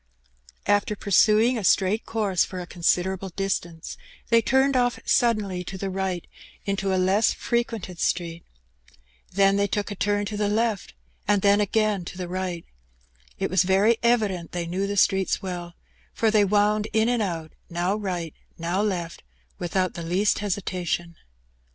After 0.65 0.95
pursuing 0.95 1.59
a 1.59 1.63
straight 1.63 2.07
course 2.07 2.43
for 2.43 2.59
a 2.59 2.65
considerable 2.65 3.29
distance, 3.29 3.97
they 4.29 4.41
turned 4.41 4.73
oflf 4.73 5.07
suddenly 5.07 5.63
to 5.65 5.77
the 5.77 5.91
right 5.91 6.25
into 6.65 6.91
a 6.91 6.97
less 6.97 7.33
frequented 7.33 7.99
street. 7.99 8.43
Then 9.31 9.57
they 9.57 9.67
took 9.67 9.91
a 9.91 9.95
turn 9.95 10.25
to 10.25 10.37
the 10.37 10.49
left, 10.49 10.95
and 11.27 11.43
then 11.43 11.61
again 11.61 12.03
Two 12.03 12.13
Visits. 12.13 12.13
65 12.13 12.13
to 12.13 12.17
the 12.17 12.27
right. 12.29 12.65
It 13.37 13.49
was 13.51 13.61
very 13.61 13.97
evident 14.01 14.53
they 14.53 14.65
knew 14.65 14.87
the 14.87 14.97
streets 14.97 15.43
well, 15.43 15.75
for 16.15 16.31
they 16.31 16.45
wound 16.45 16.87
in 16.93 17.07
and 17.07 17.21
out, 17.21 17.51
now 17.69 17.95
right, 17.95 18.33
now 18.57 18.81
left, 18.81 19.21
without 19.59 19.93
the 19.93 20.01
least 20.01 20.39
hesitation. 20.39 21.15